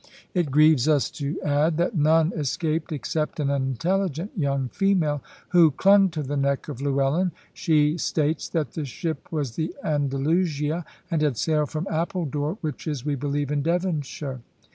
It 0.33 0.49
grieves 0.49 0.87
us 0.87 1.11
to 1.11 1.39
add 1.43 1.77
that 1.77 1.95
none 1.95 2.33
escaped 2.35 2.91
except 2.91 3.39
an 3.39 3.51
intelligent 3.51 4.31
young 4.35 4.67
female, 4.69 5.21
who 5.49 5.69
clung 5.69 6.09
to 6.09 6.23
the 6.23 6.35
neck 6.35 6.67
of 6.69 6.81
Llewellyn. 6.81 7.31
She 7.53 7.99
states 7.99 8.49
that 8.49 8.71
the 8.71 8.83
ship 8.85 9.31
was 9.31 9.55
the 9.55 9.75
Andalusia, 9.83 10.85
and 11.11 11.21
had 11.21 11.37
sailed 11.37 11.69
from 11.69 11.85
Appledore, 11.87 12.57
which 12.61 12.87
is, 12.87 13.05
we 13.05 13.13
believe, 13.13 13.51
in 13.51 13.61
Devonshire. 13.61 14.39